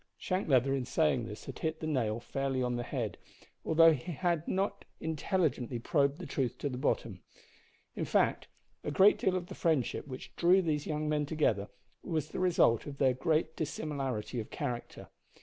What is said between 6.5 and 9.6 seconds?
to the bottom. In fact a great deal of the